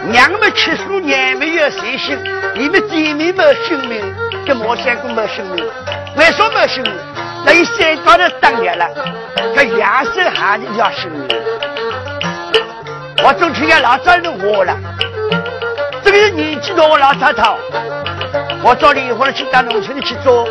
[0.10, 2.18] 娘们吃素，娘们有谁信？
[2.56, 4.02] 你们姐妹没性命。
[4.44, 5.64] 跟毛三姑没生命，
[6.16, 6.94] 为什么没生命？
[7.46, 8.90] 那一山高头当年了，
[9.56, 11.28] 这阳寿还是要生命。
[13.24, 14.76] 我总听见老早人话了，
[16.12, 17.56] 这个年纪大的老太太，
[18.62, 20.46] 我早离婚了去到农村里去做，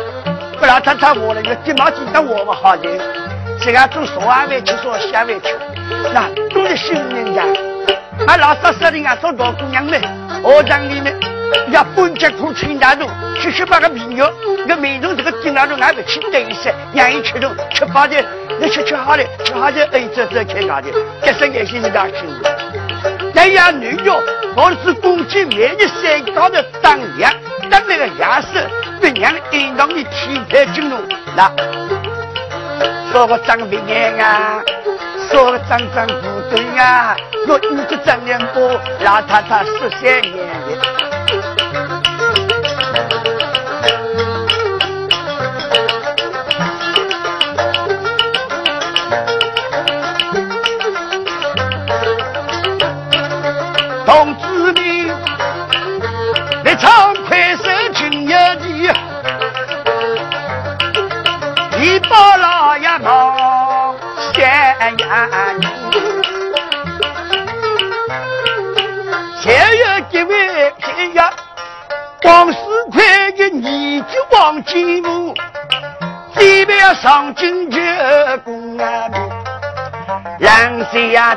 [0.57, 2.99] 不老太太话了，要鸡毛鸡蛋我们好人，
[3.59, 5.55] 这个做烧饭去做下饭去，
[6.11, 7.43] 那都是新人家。
[8.27, 10.01] 俺老早说的啊，做大姑娘们，
[10.43, 11.15] 学堂里面。
[11.69, 13.05] 要半截苦青大肉，
[13.39, 14.27] 七七八个皮肉，
[14.65, 18.15] 那每种这个金大肉俺不去对一些，让伊吃肉，吃饱的，
[18.59, 20.87] 那吃吃好的，吃好的，哎，这这开搞的，
[21.23, 22.15] 这是也是你大心。
[23.41, 24.21] 哎呀女哟，
[24.55, 27.33] 我是公鸡每日山高头当鸭，
[27.71, 28.49] 当那个牙色，
[29.01, 31.01] 别娘引导你体态精龙，
[31.35, 31.51] 那
[33.11, 34.61] 说个张飞眼啊，
[35.31, 37.17] 说我长长不对啊，
[37.47, 40.47] 我一个张脸波，老太太十三年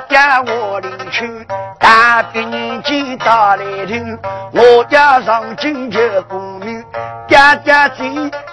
[0.08, 1.46] 谁呀叫我领去？
[1.78, 3.94] 大别年纪大来头，
[4.52, 6.84] 我家上京就功名，
[7.28, 8.04] 家家在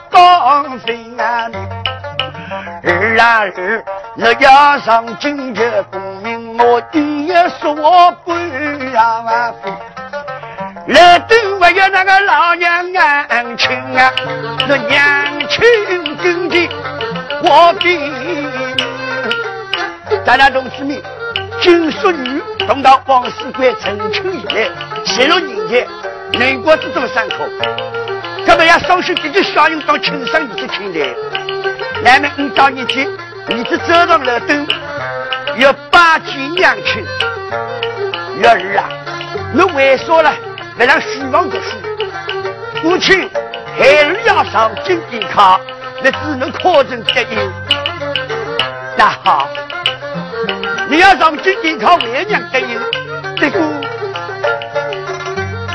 [0.10, 1.50] 当飞啊
[2.84, 3.84] 儿啊儿，
[4.18, 8.34] 我家上京就功名，我爹也说我不
[8.94, 9.72] 让啊飞。
[10.88, 12.94] 来都我有那个老娘
[13.30, 14.12] 安亲啊，
[14.68, 15.62] 那娘亲
[16.18, 16.70] 跟的
[17.44, 18.00] 我比，
[20.26, 21.02] 咱俩同志们。
[22.82, 24.70] 到王世贵成亲以来，
[25.06, 25.88] 十六年前，
[26.34, 27.38] 南国之中三口，
[28.46, 31.00] 他们要双手这个小人当亲生儿子亲的。
[32.04, 33.08] 那么五到年纪，
[33.50, 34.66] 儿子走上了灯，
[35.58, 37.06] 要八亲娘亲。
[38.40, 38.90] 月儿啊，
[39.54, 40.34] 你为啥了？
[40.78, 41.78] 不让虚妄读书？
[42.84, 43.30] 母亲
[43.78, 45.62] 孩儿要上京赶考，
[46.02, 47.52] 那只能考证得应。
[48.98, 49.48] 那好。
[50.90, 52.71] 你要上京京考为娘得应，
[53.42, 53.60] 这个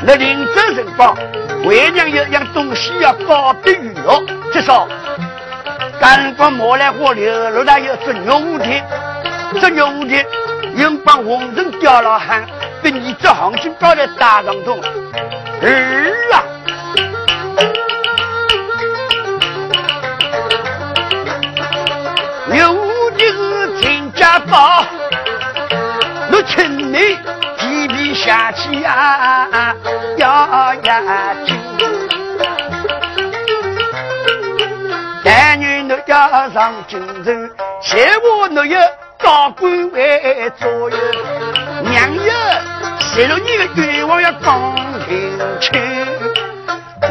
[0.05, 1.17] 那临走辰光，
[1.64, 4.87] 为娘有样东西要告别娱乐，至少
[5.99, 8.67] 刚刚马来花流落来有只牛的，
[9.61, 10.25] 这牛的
[10.77, 12.45] 用把红绳吊了 hand，
[12.81, 14.79] 被你这行情搞在大上头，
[15.61, 16.45] 儿啊，
[22.47, 22.75] 牛
[23.11, 24.85] 的是亲家宝。
[26.31, 27.17] 我请你
[27.87, 29.74] 提笔下去呀，
[30.16, 31.57] 要押金。
[35.24, 38.80] 男女都要上京城，切我若有
[39.18, 40.97] 高官为左右。
[41.84, 42.32] 娘哟，
[43.01, 44.76] 泄露你的愿望要讲
[45.07, 45.72] 清楚。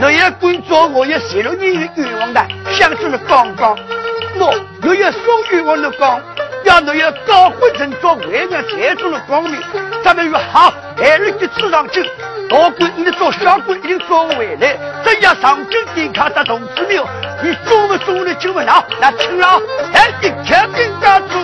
[0.02, 3.78] 若要官做，我要泄露你的愿望的，想出了刚刚。
[4.38, 5.22] 我若要送
[5.52, 6.22] 愿望的讲。
[6.66, 9.62] 要侬要高官成做为娘，才做了光明。
[10.04, 12.02] 咱们说好，还是去吃上酒。
[12.50, 14.76] 大官你做小官，一定做回来。
[15.04, 17.08] 真要上京点卡得同志庙，
[17.44, 18.84] 你做不做的就不闹。
[19.00, 19.62] 那请了，
[19.94, 21.40] 哎，一天兵家做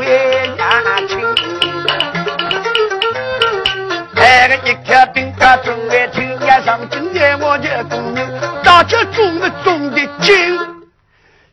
[0.00, 1.18] 为娘亲。
[4.16, 8.24] 哎个一天兵家做为亲，要上京的我就公牛，
[8.62, 10.58] 大家种的种的精，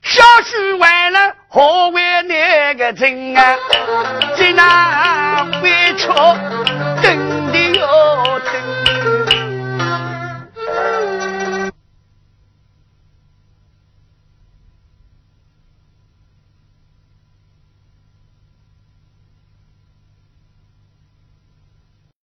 [0.03, 3.55] 小叔为了何为那个真啊，
[4.35, 6.35] 在那会吵，
[7.01, 7.17] 真
[7.51, 8.70] 的要情。